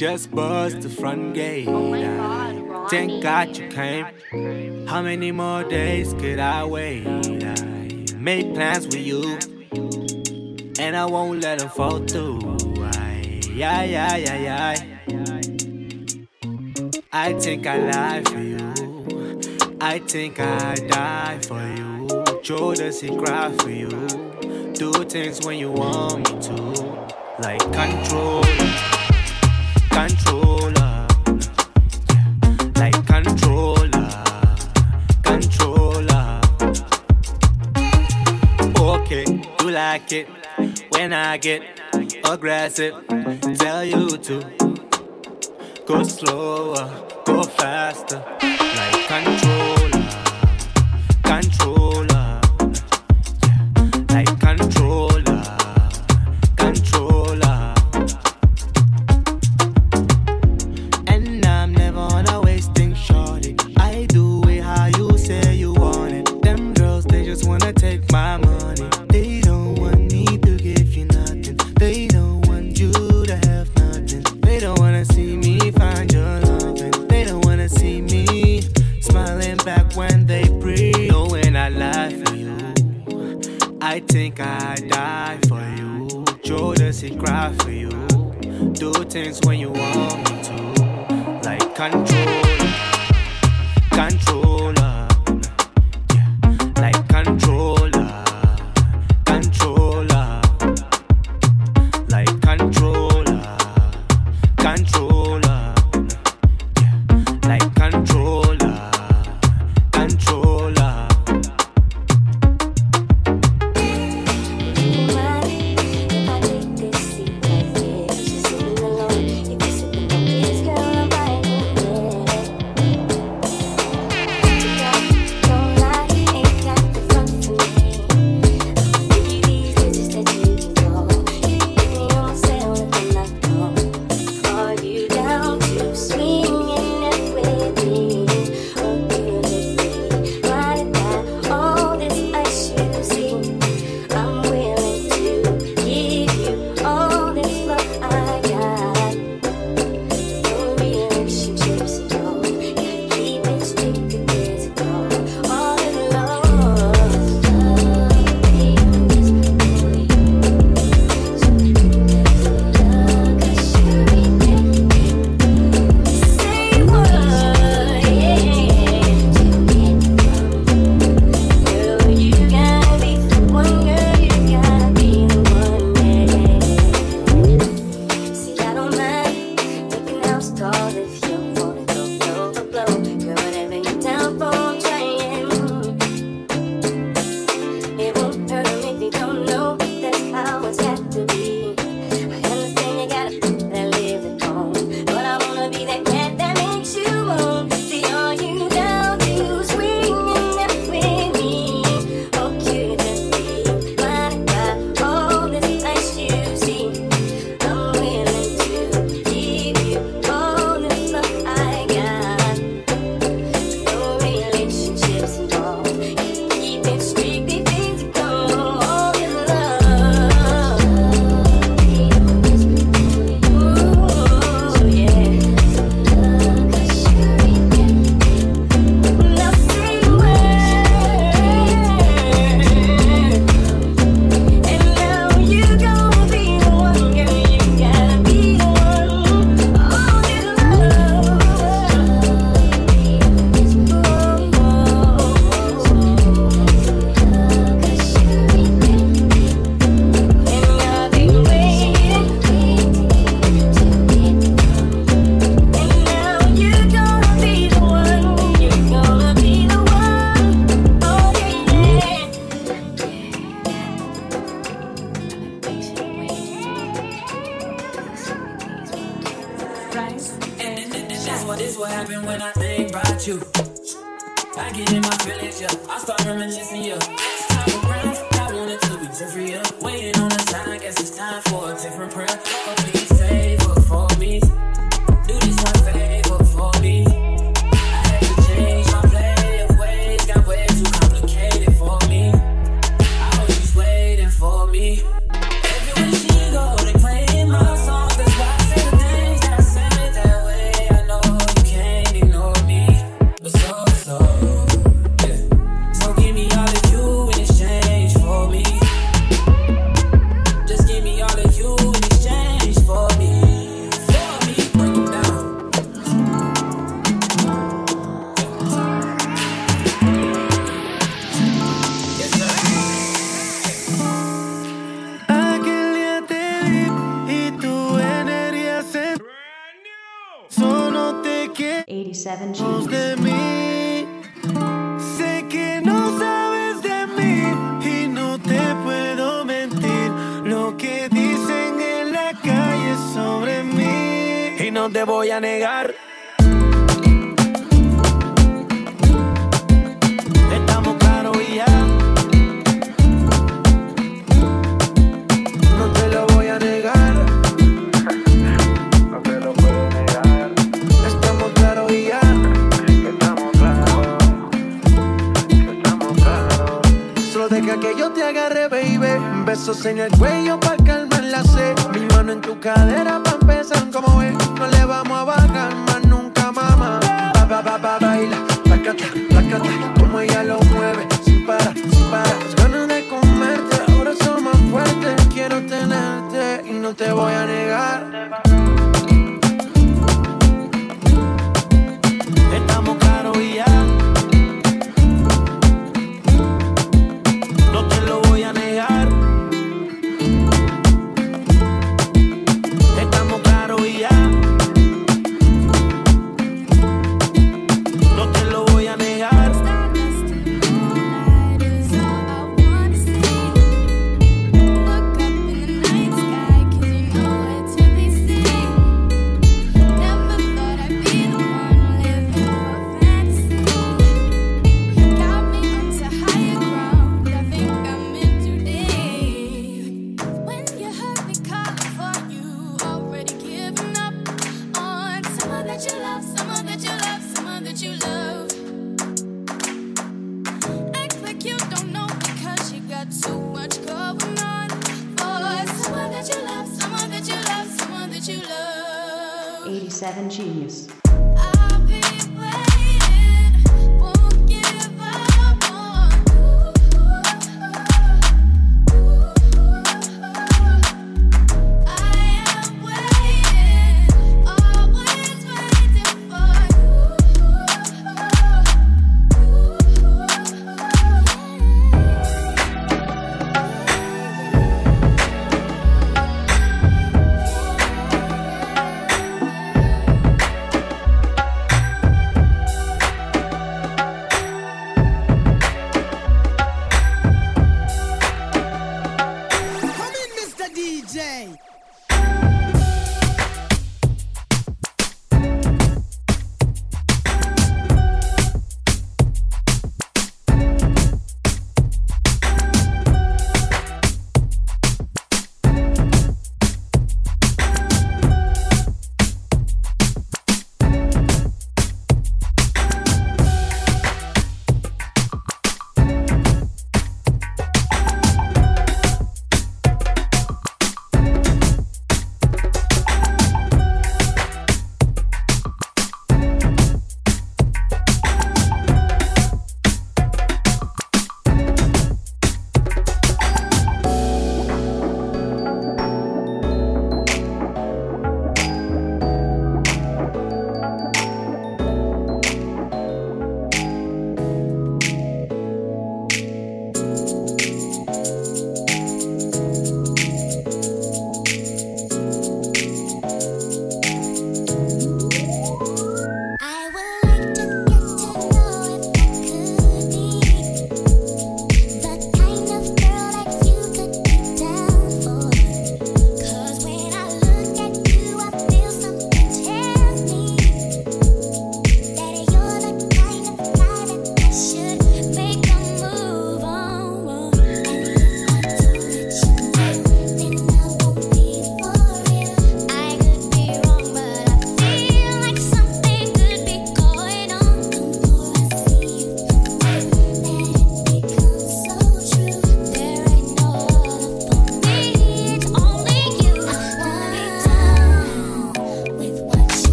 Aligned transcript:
just 0.00 0.30
buzzed 0.30 0.80
the 0.80 0.88
front 0.88 1.34
gate. 1.34 1.68
Oh 1.68 1.90
my 1.90 2.00
God, 2.00 2.88
Thank 2.88 3.22
God 3.22 3.54
you 3.54 3.68
came. 3.68 4.86
How 4.86 5.02
many 5.02 5.30
more 5.30 5.62
days 5.62 6.14
could 6.14 6.38
I 6.38 6.64
wait? 6.64 7.06
I 7.06 8.16
made 8.16 8.54
plans 8.54 8.86
with 8.86 8.96
you, 8.96 9.38
and 10.78 10.96
I 10.96 11.04
won't 11.04 11.42
let 11.42 11.58
them 11.58 11.68
fall 11.68 11.98
through. 11.98 12.40
I, 12.80 13.42
yeah, 13.52 13.82
yeah, 13.82 14.16
yeah, 14.16 14.38
yeah. 14.38 15.84
I 17.12 17.34
think 17.34 17.66
I 17.66 17.76
lie 17.92 18.22
for 18.24 18.40
you. 18.40 19.76
I 19.82 19.98
think 19.98 20.40
I 20.40 20.76
die 20.76 21.40
for 21.42 21.60
you. 21.76 22.40
Jordan, 22.40 22.90
he 22.90 23.14
cry 23.18 23.52
for 23.58 23.68
you. 23.68 23.90
Do 24.72 24.92
things 25.04 25.44
when 25.44 25.58
you 25.58 25.70
want 25.70 26.32
me 26.32 26.40
to, 26.40 26.56
like 27.38 27.60
control 27.74 28.40
controller, 29.90 31.06
like 32.76 33.06
controller, 33.06 34.10
controller. 35.22 36.40
Okay, 38.78 39.24
you 39.60 39.70
like 39.70 40.12
it 40.12 40.28
when 40.90 41.12
I 41.12 41.36
get 41.36 41.62
aggressive. 42.24 42.94
Tell 43.58 43.84
you 43.84 44.16
to 44.16 44.36
go 45.86 46.02
slower, 46.02 46.86
go 47.24 47.42
faster, 47.42 48.22
like 48.40 49.06
controller. 49.08 49.59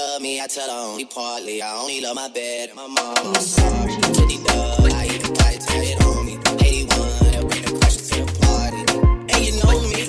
love 0.00 0.22
me, 0.22 0.40
I 0.40 0.46
tell 0.46 0.68
her 0.68 0.90
only 0.92 1.04
partly. 1.04 1.62
I 1.62 1.76
only 1.76 2.00
love 2.00 2.16
my 2.16 2.28
bed 2.28 2.68
and 2.70 2.76
my 2.76 2.86
mom. 2.86 3.16
I'm 3.18 3.34
sorry. 3.34 3.92
To 3.92 4.44
dub, 4.44 4.80
I 4.92 5.06
even 5.06 5.32
got 5.34 5.54
it 5.54 5.60
tatted 5.60 6.02
on 6.04 6.26
me. 6.26 6.34
81, 6.60 6.88
that 7.32 7.44
bring 7.48 7.62
the 7.62 7.72
pressure 7.80 8.04
to 8.08 8.24
the 8.24 8.32
party. 8.40 8.80
And 9.32 9.40
you 9.44 9.52
know 9.60 9.80
me, 9.92 10.06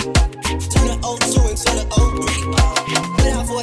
turn 0.72 0.88
the 0.88 0.98
O2 1.04 1.36
into 1.52 1.72
the 1.80 1.86
O3. 1.92 2.24
Uh. 2.56 3.16
Put 3.18 3.26
it 3.26 3.34
out 3.34 3.48
for 3.48 3.61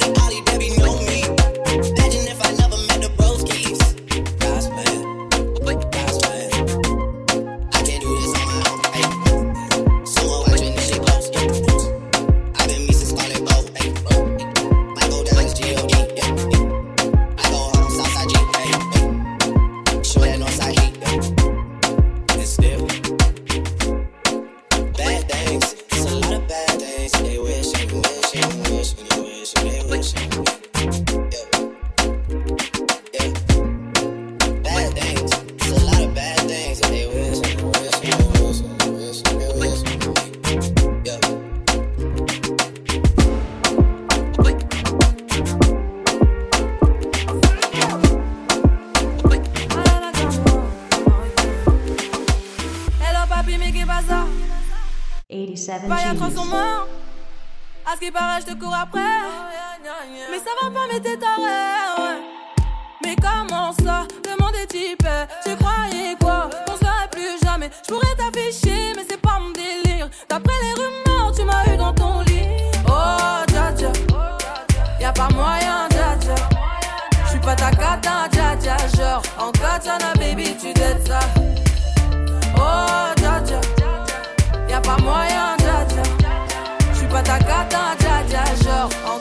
gata, 87.47 87.95
dja 87.99 88.23
dja, 88.29 88.43
genre 88.63 89.18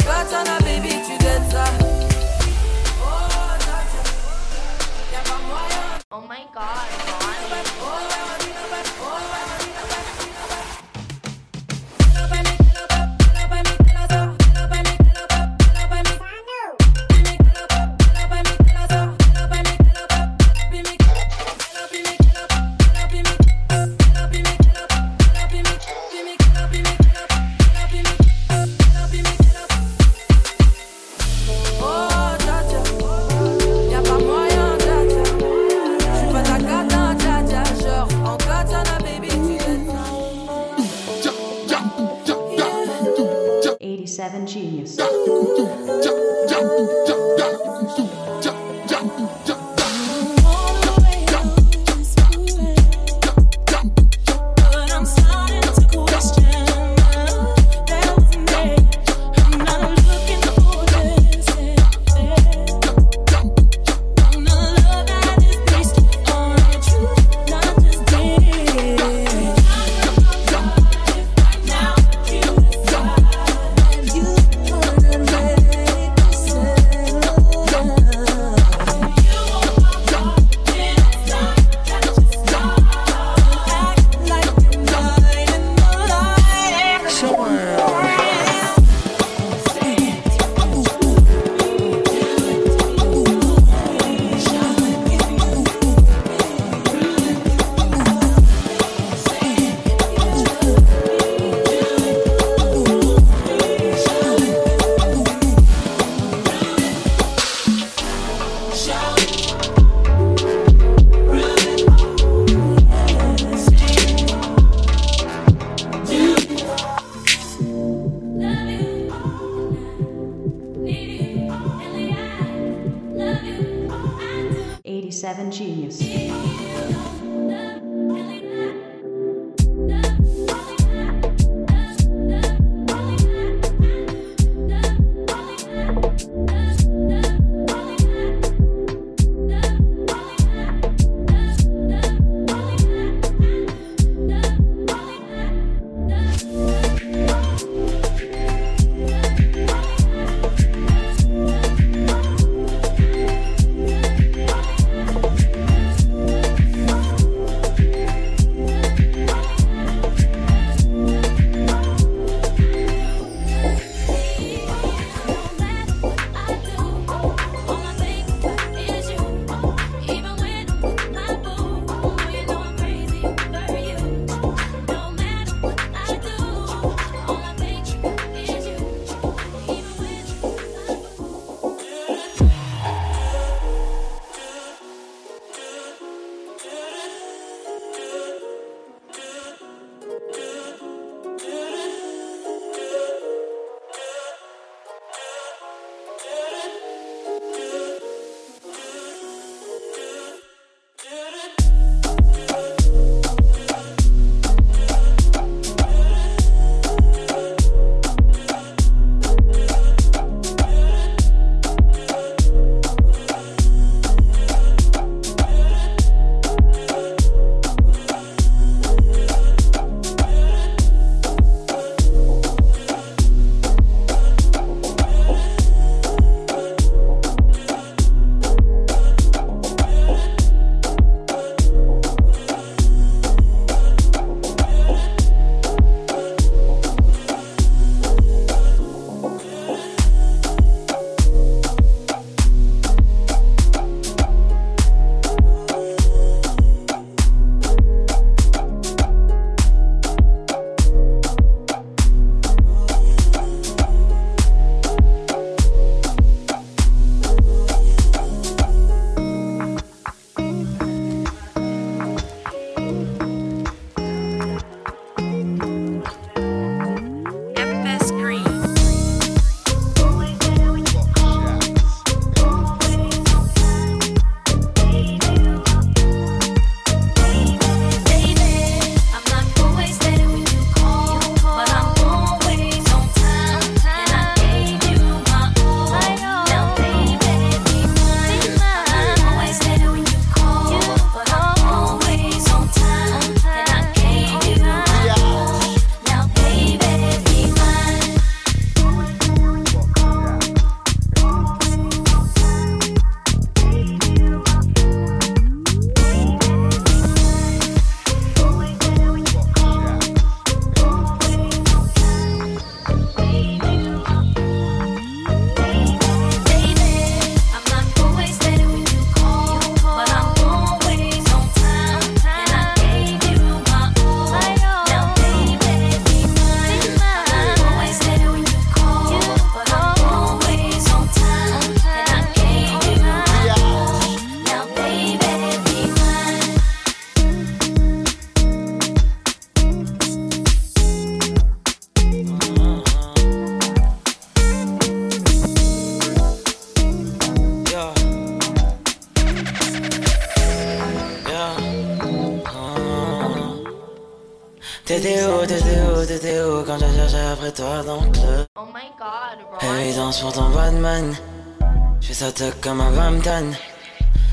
Toc 362.33 362.61
comme 362.61 362.81
un 362.81 362.91
Bampton 362.91 363.53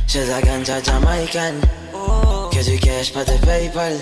J'ai 0.08 0.26
la 0.26 0.42
ganja 0.42 0.82
jamaïcaine 0.84 1.62
Que 2.52 2.64
du 2.64 2.78
cash, 2.80 3.14
pas 3.14 3.24
de 3.24 3.38
Paypal. 3.46 3.94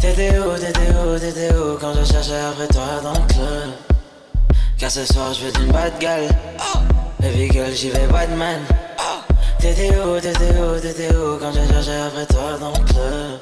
T'étais 0.00 0.38
où, 0.38 0.56
t'étais 0.56 0.90
où, 0.92 1.18
t'étais 1.18 1.54
où 1.54 1.76
Quand 1.80 1.92
je 1.94 2.04
cherchais 2.04 2.38
après 2.38 2.68
toi 2.68 3.00
dans 3.02 3.12
le 3.12 3.26
club? 3.26 3.70
Car 4.78 4.90
ce 4.90 5.04
soir 5.04 5.32
je 5.34 5.46
veux 5.46 5.52
d'une 5.52 5.72
bad 5.72 5.92
gal. 5.98 6.28
Baby 7.20 7.50
girl 7.50 7.72
j'y 7.72 7.90
vais 7.90 8.06
Batman. 8.06 8.60
T'étais 9.58 9.90
où, 9.96 10.20
t'étais 10.20 10.58
où, 10.60 10.80
t'étais 10.80 11.14
où 11.14 11.38
Quand 11.40 11.52
je 11.52 11.72
cherchais 11.72 12.00
après 12.00 12.26
toi 12.26 12.58
dans 12.60 12.70
le 12.70 12.84
club? 12.84 13.40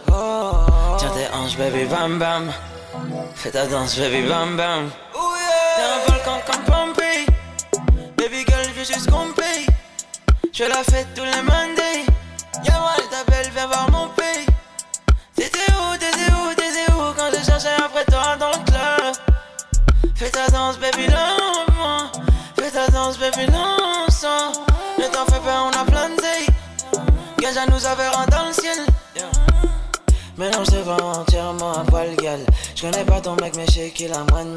Tiens 0.98 1.10
tes 1.10 1.36
hanches 1.36 1.58
baby 1.58 1.84
bam 1.84 2.18
bam. 2.18 2.52
Fais 3.34 3.50
ta 3.50 3.66
danse 3.66 3.98
baby 3.98 4.22
bam 4.22 4.56
bam. 4.56 4.90
T'es 5.76 5.82
un 5.82 6.12
volcan 6.12 6.40
comme 6.46 6.64
veux 8.80 8.86
juste 8.86 9.10
paye. 9.36 9.66
Je 10.52 10.64
la 10.64 10.82
fête 10.84 11.08
tous 11.14 11.24
les 11.24 11.42
Mondays. 11.42 12.06
Y'a 12.64 12.78
moi, 12.78 12.92
je 12.96 13.08
t'appelle, 13.10 13.50
viens 13.54 13.66
voir 13.66 13.90
mon 13.90 14.08
pays. 14.08 14.46
T'étais 15.34 15.72
où, 15.72 15.96
t'étais 15.96 16.32
où, 16.32 16.54
t'étais 16.54 16.92
où 16.92 17.12
quand 17.16 17.30
je 17.30 17.44
cherchais 17.44 17.76
après 17.78 18.04
toi 18.06 18.36
dans 18.38 18.48
le 18.48 18.64
club? 18.64 19.14
Fais 20.14 20.30
ta 20.30 20.48
danse, 20.48 20.78
baby, 20.78 21.06
lentement. 21.06 22.10
Fais 22.58 22.70
ta 22.70 22.88
danse, 22.88 23.18
baby, 23.18 23.50
non-sang. 23.50 24.52
Ne 24.98 25.04
t'en 25.08 25.26
fais 25.26 25.40
pas, 25.40 25.62
on 25.62 25.70
a 25.70 25.84
plein 25.84 26.08
de. 26.08 27.40
Gage 27.40 27.56
à 27.56 27.66
nous 27.66 27.86
avoir 27.86 28.26
dans 28.28 28.46
le 28.46 28.52
ciel. 28.52 28.78
Mélange 30.36 30.68
tes 30.68 30.80
vents 30.80 31.20
entièrement 31.20 31.72
à 31.72 31.84
poil 31.84 32.16
gal 32.16 32.40
Je 32.74 32.80
connais 32.80 33.04
pas 33.04 33.20
ton 33.20 33.36
mec 33.36 33.54
mais 33.56 33.66
je 33.66 33.72
sais 33.72 33.90
qu'il 33.90 34.10
a 34.10 34.24
moins 34.30 34.46
de 34.46 34.56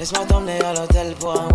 Laisse-moi 0.00 0.24
t'emmener 0.26 0.60
à 0.64 0.74
l'hôtel 0.74 1.14
pour 1.14 1.38
un 1.38 1.52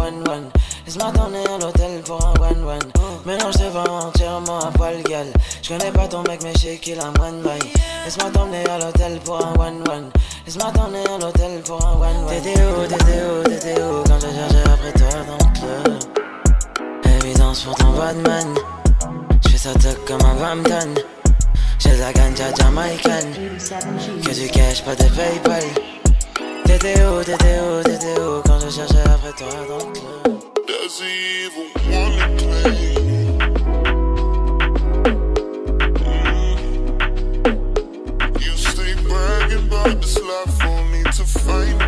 one 0.88 1.04
one 1.04 1.12
Laisse-moi 1.12 1.12
t'emmener 1.12 1.46
à 1.46 1.58
l'hôtel 1.60 2.02
pour 2.02 2.26
un 2.26 2.34
one 2.40 2.64
one 2.64 2.92
Mélange 3.26 3.56
tes 3.56 3.70
vents 3.70 4.08
entièrement 4.08 4.60
à 4.60 4.72
poil 4.72 5.02
gal 5.04 5.28
Je 5.62 5.70
connais 5.70 5.92
pas 5.92 6.08
ton 6.08 6.24
mec 6.24 6.42
mais 6.44 6.54
je 6.56 6.60
sais 6.60 6.78
qu'il 6.78 7.00
a 7.00 7.12
moins 7.18 7.32
de 7.32 7.44
bail. 7.44 7.60
Laisse-moi 8.06 8.30
t'emmener 8.32 8.66
à 8.70 8.80
l'hôtel 8.80 9.20
pour 9.26 9.46
un 9.46 9.54
one 9.60 9.84
one 9.90 10.10
Laisse-moi 10.46 10.72
t'emmener 10.74 11.04
à 11.06 11.18
l'hôtel 11.18 11.62
pour 11.62 11.86
un 11.86 11.94
one 11.94 12.24
one 12.24 12.30
T'étais 12.30 12.62
où, 12.62 12.88
t'étais 12.88 13.22
où, 13.22 13.44
t'étais 13.44 13.82
où 13.82 14.04
Quand 14.08 14.20
je 14.20 14.28
cherchais 14.28 14.64
après 14.66 14.94
toi 14.94 15.10
dans 15.28 15.46
le 15.46 15.84
club? 15.84 16.00
Évidence 17.22 17.62
pour 17.64 17.76
ton 17.76 17.92
Batman. 17.92 18.56
Je 19.44 19.50
fais 19.50 19.58
ça 19.58 19.74
toc 19.74 20.06
comme 20.06 20.22
un 20.26 20.36
Bampton 20.36 20.94
j'ai 21.80 21.96
la 21.98 22.12
ganja 22.12 22.46
jamaïcaine 22.58 23.34
Que 24.26 24.34
du 24.34 24.50
cash, 24.50 24.84
pas 24.84 24.96
de 24.96 25.04
Paypal. 25.04 25.64
T'étais 26.66 27.06
où, 27.06 27.24
t'étais 27.24 27.60
où, 27.60 27.84
t'étais 27.84 28.20
où 28.20 28.42
Quand 28.46 28.60
je 28.60 28.70
cherchais 28.70 29.04
après 29.06 29.32
toi 29.34 29.48
dans 29.70 29.78
le 29.78 29.94
club? 29.94 30.57
Does 30.68 31.00
he 31.00 31.46
even 31.46 31.72
wanna 31.90 32.28
play? 32.38 32.96
Mm. 36.04 36.60
You 38.42 38.52
stay 38.58 38.94
bragging 39.08 39.68
about 39.68 40.02
this 40.02 40.18
life 40.20 40.66
only 40.66 41.04
to 41.04 41.24
find 41.24 41.87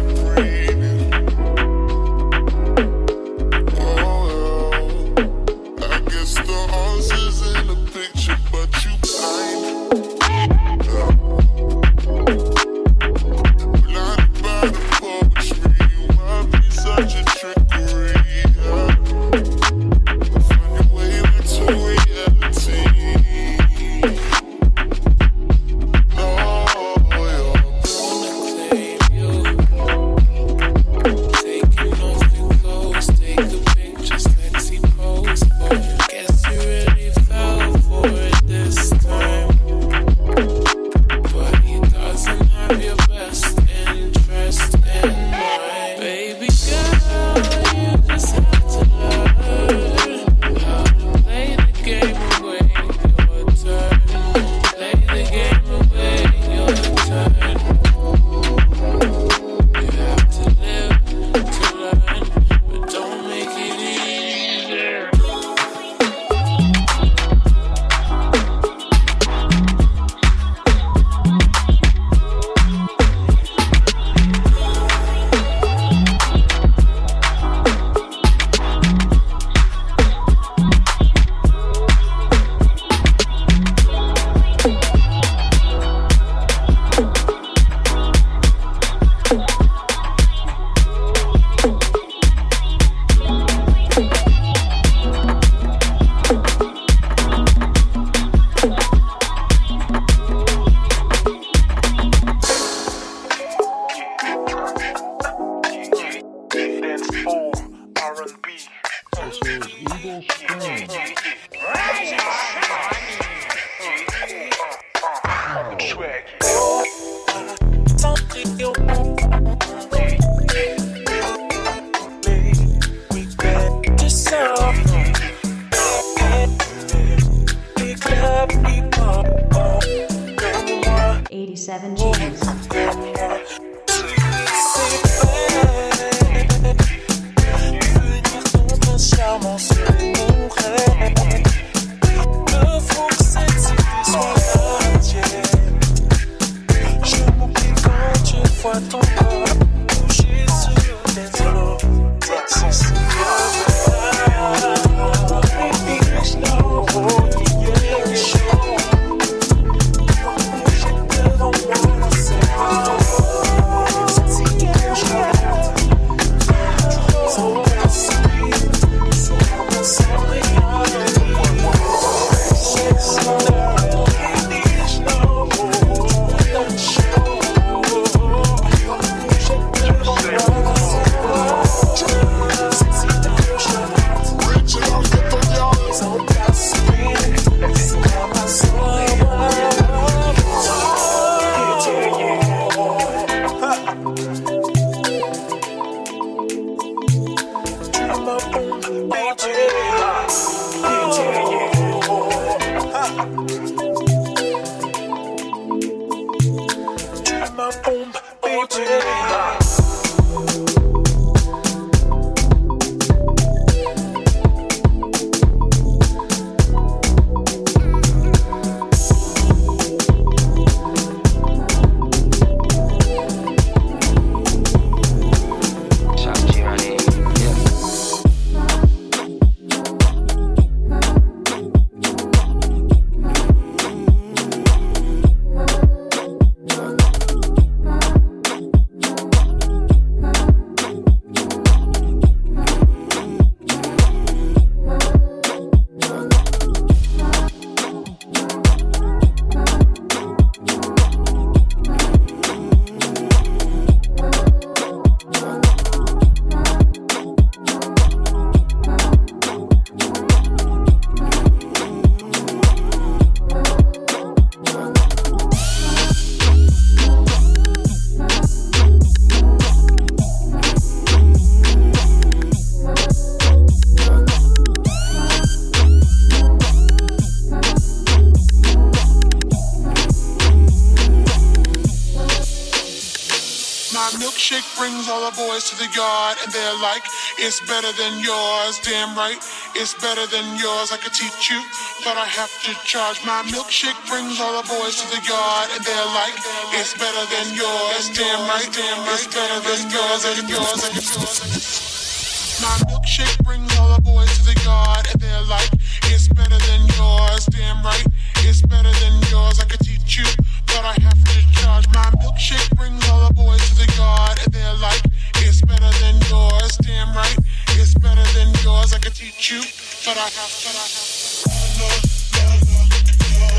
Damn 288.84 289.16
right, 289.16 289.38
it's 289.76 289.94
better 289.94 290.26
than 290.28 290.58
yours. 290.58 290.92
I 290.92 290.98
could 290.98 291.14
teach 291.14 291.52
you, 291.52 291.62
but 292.04 292.18
I 292.18 292.26
have 292.26 292.50
to 292.64 292.72
charge. 292.88 293.24
My 293.26 293.44
milkshake 293.44 294.00
brings 294.08 294.40
all 294.40 294.62
the 294.62 294.68
boys 294.68 294.96
to 295.02 295.06
the 295.12 295.22
yard, 295.28 295.68
and 295.76 295.84
they're 295.84 296.12
like, 296.16 296.34
it's 296.80 296.96
better 296.96 297.26
than 297.28 297.54
yours. 297.56 298.10
Damn 298.16 298.48
right, 298.48 298.70
damn 298.72 299.04
right, 299.06 299.20
it's 299.20 299.28
better 299.36 299.60
than 299.68 299.92
yours, 299.92 300.26
and 300.26 300.50
yours, 300.50 300.82
and 300.88 300.96
yours. 300.96 302.60
My 302.62 302.76
milkshake 302.92 303.44
brings 303.44 303.70
all 303.78 303.96
the 303.96 304.02
boys 304.02 304.32
to 304.40 304.56
the 304.56 304.58
yard, 304.64 305.08
and 305.12 305.22
they're 305.22 305.48
like, 305.48 305.70
it's 306.06 306.28
better 306.28 306.58
than 306.58 306.88
yours. 306.96 307.46
Damn 307.48 307.84
right, 307.84 308.06
it's 308.48 308.62
better 308.64 308.92
than 309.04 309.22
yours. 309.30 309.60
I 309.60 309.66
could 309.66 309.82
teach 309.82 310.18
you, 310.18 310.28
but 310.68 310.84
I 310.84 310.96
have 311.04 311.20
to 311.20 311.38
charge. 311.60 311.88
My 311.94 312.10
milkshake 312.24 312.76
brings 312.76 313.08
all 313.10 313.28
the 313.28 313.34
boys 313.34 313.62
to 313.70 313.86
the 313.86 313.92
yard, 313.96 314.40
and 314.44 314.54
they're 314.54 314.80
like, 314.80 315.04
it's 315.44 315.62
better 315.62 315.92
than 316.00 316.20
yours. 316.32 316.78
Damn 316.84 317.16
right, 317.16 317.38
it's 317.80 317.94
better 317.96 318.24
than 318.38 318.54
yours. 318.64 318.94
I 318.94 319.00
could 319.00 319.16
teach 319.16 319.52
you, 319.52 319.62
but 320.06 320.18
I 320.18 320.28
have, 320.28 320.52
but 320.64 320.76
I 320.76 320.88
have. 320.90 321.50
Love, 321.80 322.04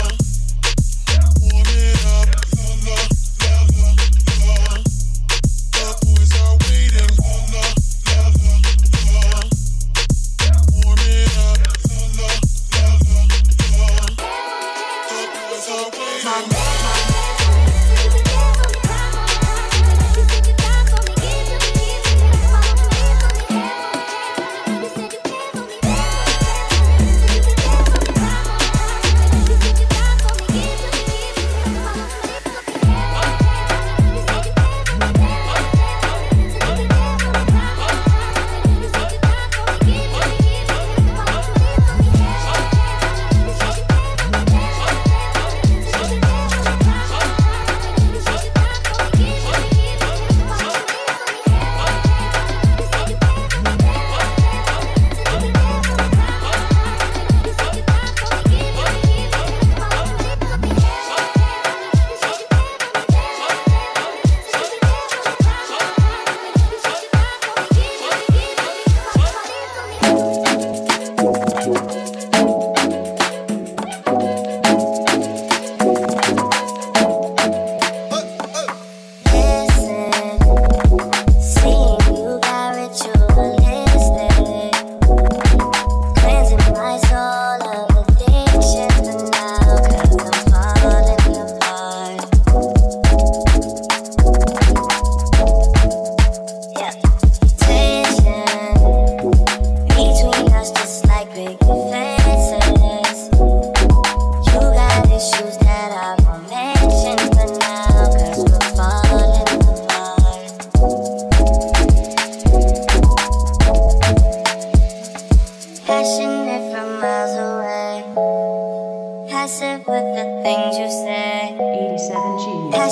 love, 0.00 0.18
Warm 1.40 1.68
it 1.68 2.04
up, 2.06 2.28
the 2.50 3.19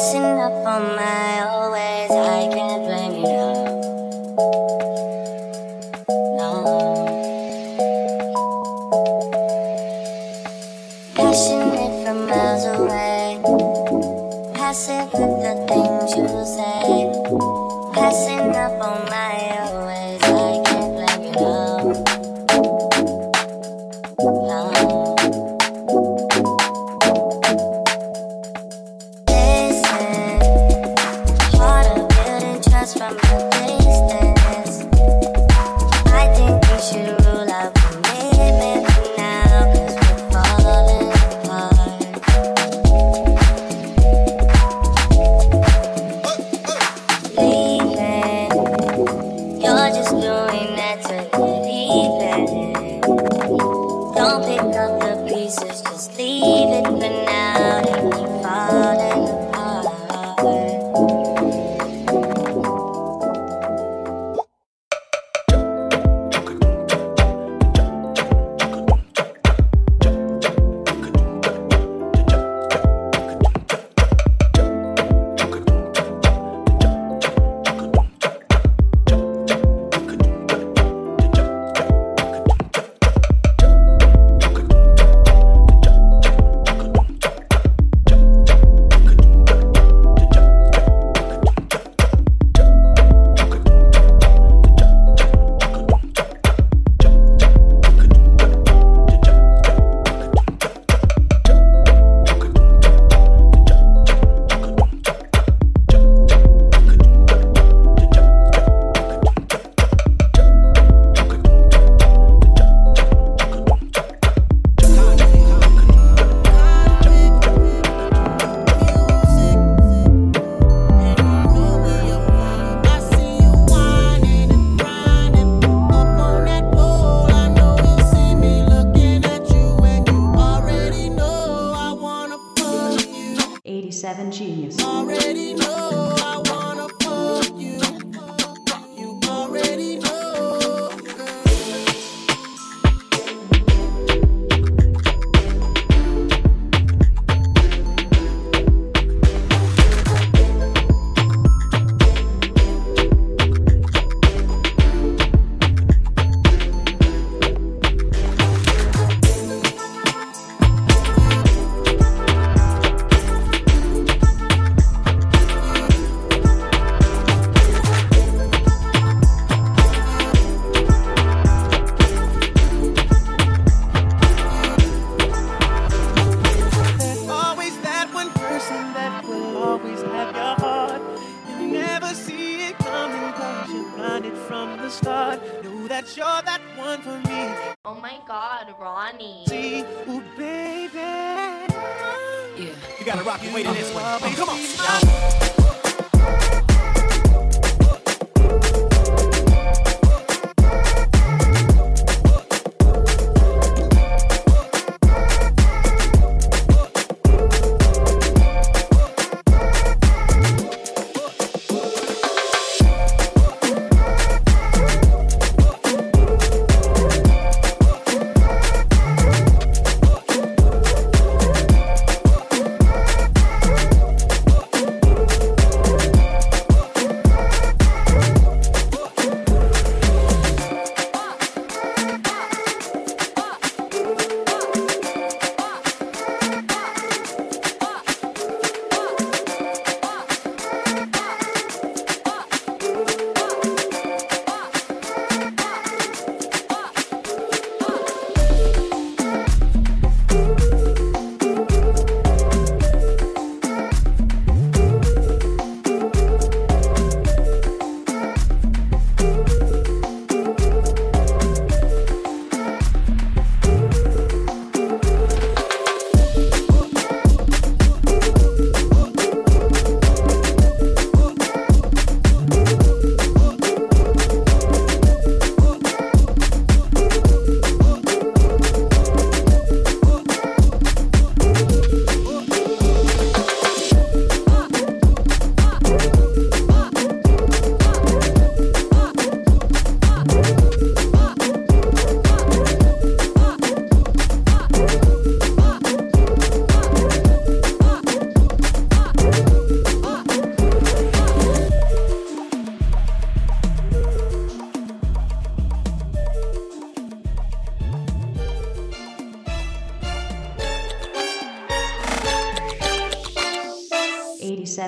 G's. 0.08 0.14
Passing 0.14 0.40
up 0.40 0.66
on 0.66 0.96
my 0.96 1.40
always, 1.50 2.10
I 2.10 2.48
can't 2.54 2.82
blame 2.88 3.16
you. 3.28 3.46
No. 6.38 6.52
Passionate 11.14 11.94
from 12.04 12.18
miles 12.26 12.64
away. 12.64 13.38
Passive 14.54 15.12
with 15.12 15.36
the 15.44 15.54
things 15.68 16.16
you 16.16 16.26
say. 16.56 16.82
Passing 17.92 18.48
up 18.56 18.67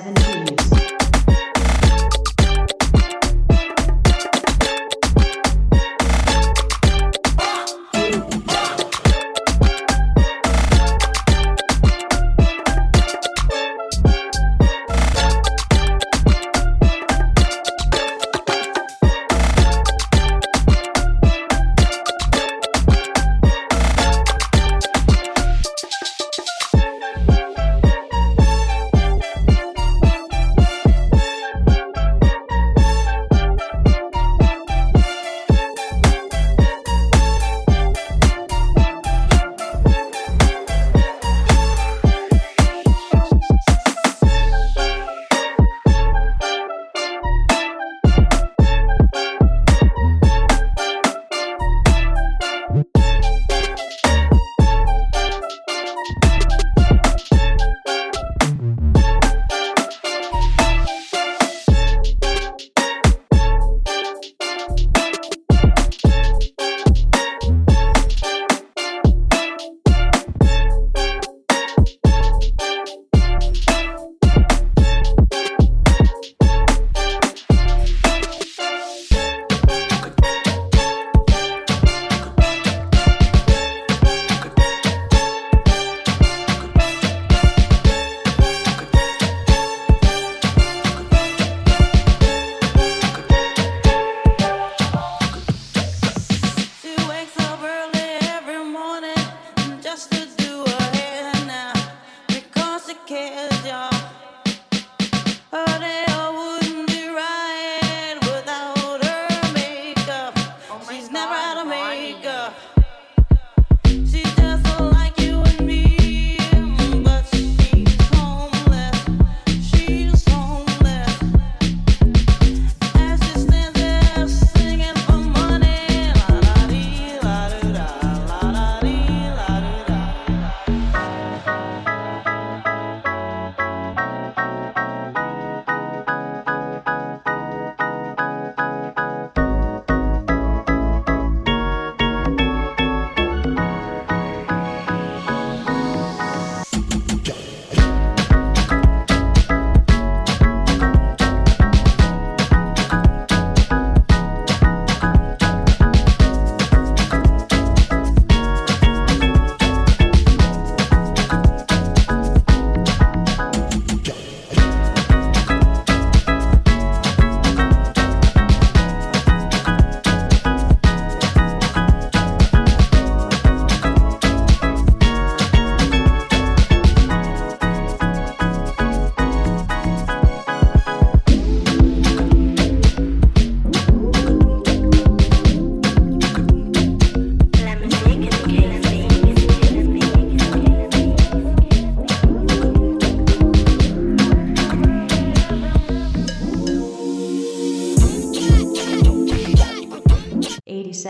seven. 0.03 0.30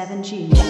7G. 0.01 0.60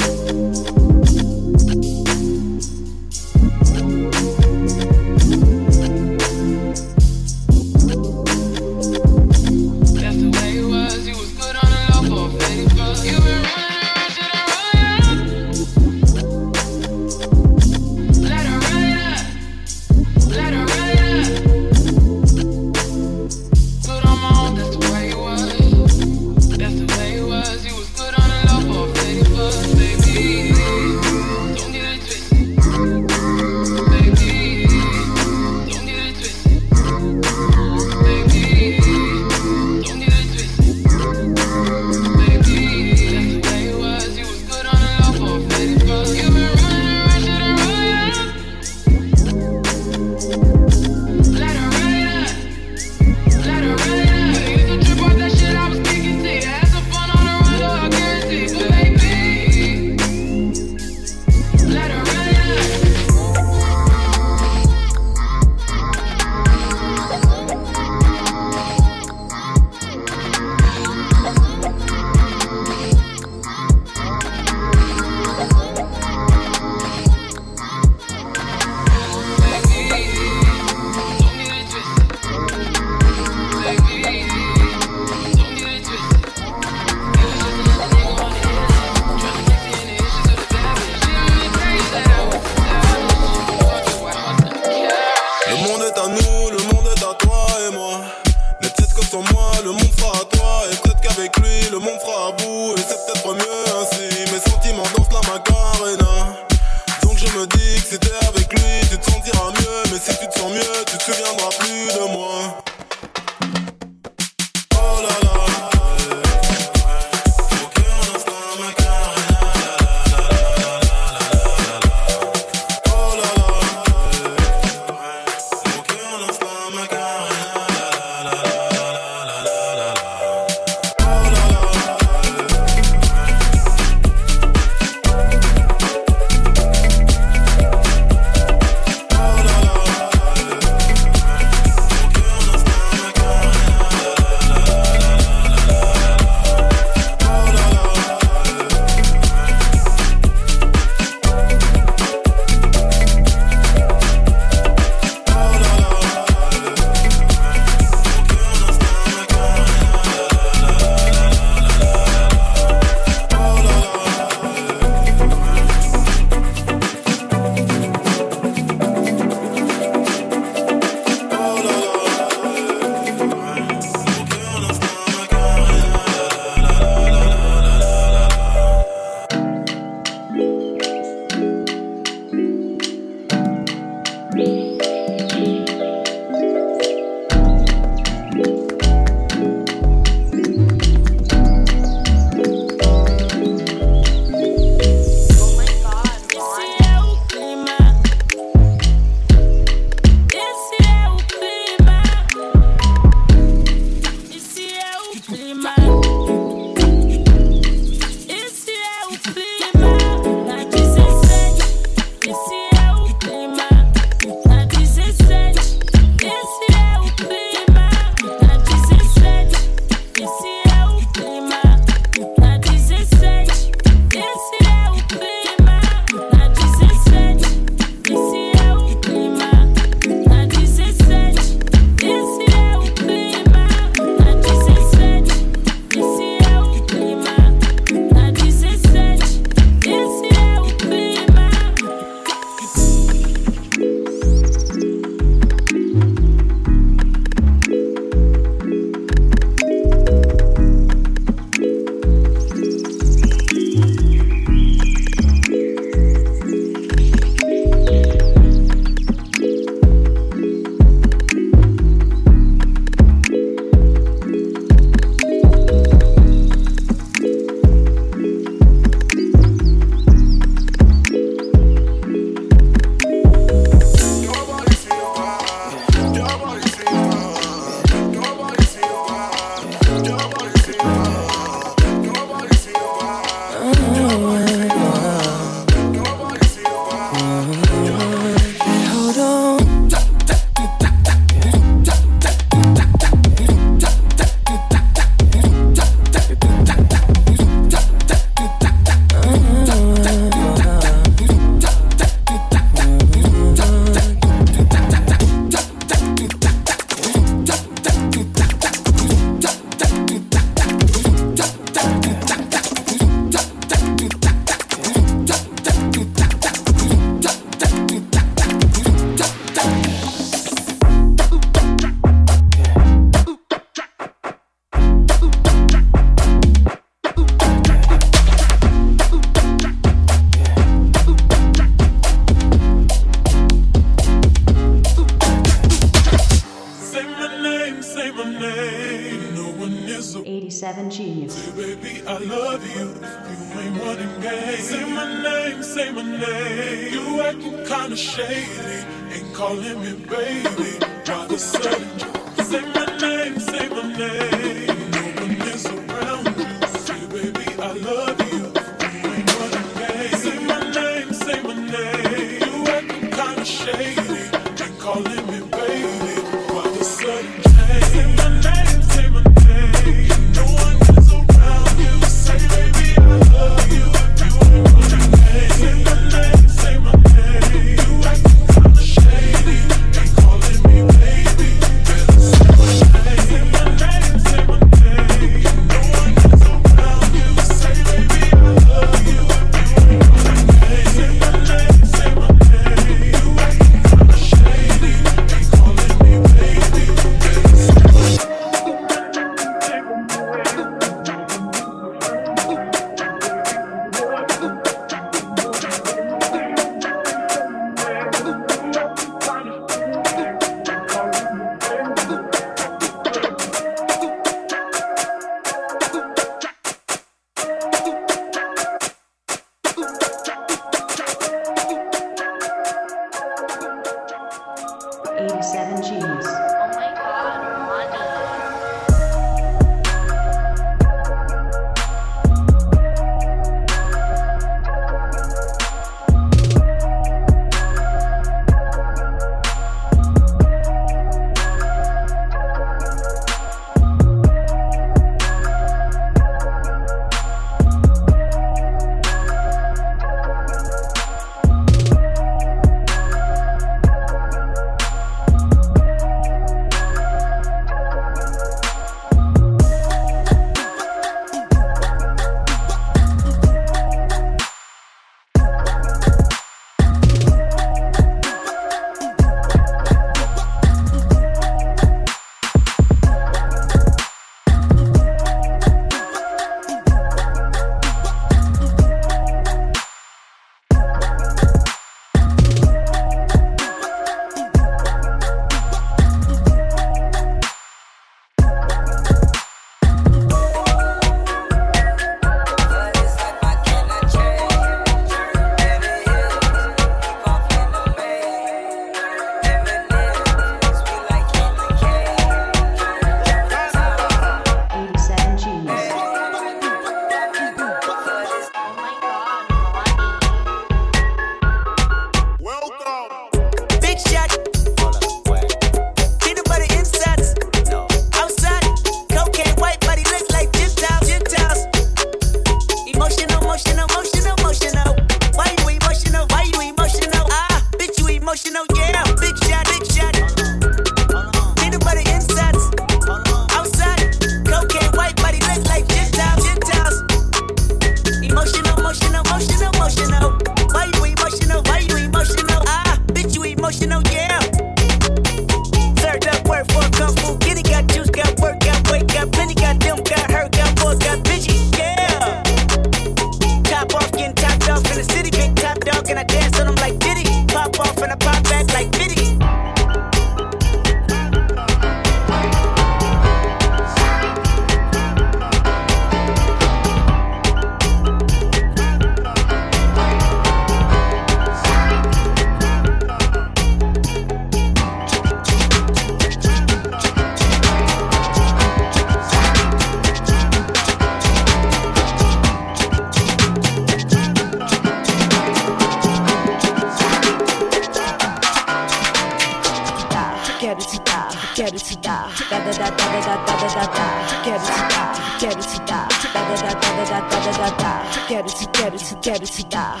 quero 599.22 599.46
te 599.46 599.64
dar. 599.66 600.00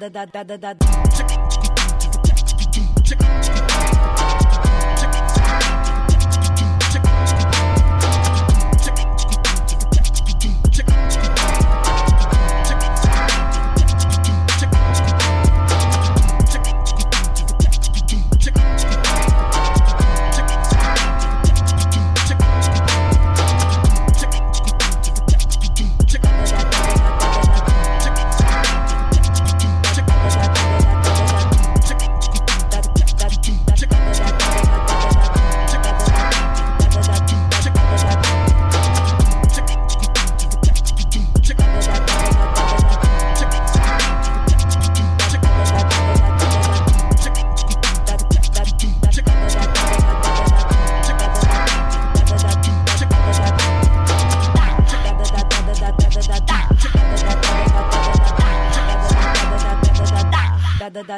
da 0.00 0.08
da 0.08 0.26
da 0.26 0.44
da 0.44 0.56
da 0.56 0.74
da. 0.74 1.75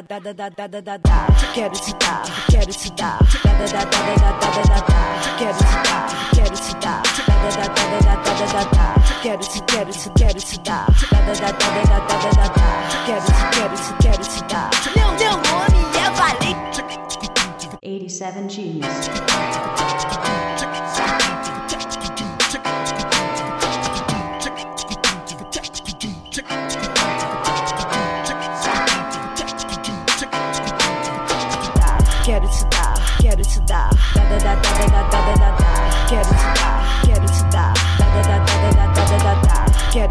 Da 0.08 0.18
da 0.18 0.32
da 0.32 0.48
da 0.48 0.66
da 0.66 0.80
da 0.80 0.96
da. 0.96 1.26
Quero 1.54 1.74
te 1.74 1.92
dar, 1.98 2.22
quero 2.50 2.72
te 2.72 2.90
dar, 2.96 3.18
da 3.44 3.52
da 3.52 3.66
da 3.66 3.84
da 3.84 4.14
da 4.16 4.50
da 4.50 4.62
da 4.62 4.80
da. 4.80 5.00
Quero 5.38 5.58
te 5.58 5.76
dar, 5.84 6.06
quero 6.34 6.56
te 6.56 6.72
dar, 6.80 7.02
da 7.26 7.34
da 7.50 7.68
da 7.68 8.16
da 8.16 8.32
da 8.32 8.46
da 8.46 8.64
da. 8.70 8.94
Quero 9.22 9.42
te, 9.42 9.60
quero 9.66 9.92
te, 9.92 10.10
quero 10.16 10.40
te 10.40 10.58
dar, 10.64 10.86
da 11.10 11.20
da 11.20 11.34
da 11.34 11.50
da 11.50 11.82
da 11.84 11.98
da 11.98 12.16
da 12.16 12.30
da 12.30 12.48
da. 12.48 12.68
Quero 13.04 13.24
te, 13.26 13.32
quero 13.52 13.76
te, 13.76 13.92
quero 14.00 14.24
te 14.24 14.40
dar. 14.48 14.70
Meu, 14.96 15.10
meu 15.12 15.36
nome 15.36 15.80
é 15.98 16.10
Valente. 16.10 16.82
87 17.82 18.48
Genius. 18.48 19.77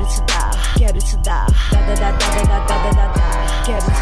Quero 0.07 0.25
te 0.25 0.33
dar, 0.33 0.51
quero 0.77 0.99
te 0.99 1.17
dar, 1.17 1.45
da 1.69 1.81
da 1.81 1.93
da 1.95 2.11
da 2.11 2.43
da 2.43 2.59
da 2.65 2.77
da 2.77 2.91
da 2.91 3.07
da. 3.07 3.63
Quero 3.65 3.96